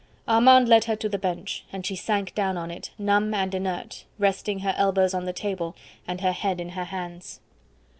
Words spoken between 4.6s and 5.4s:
her elbows on the